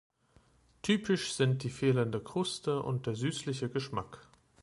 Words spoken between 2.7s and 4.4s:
und der süßliche Geschmack.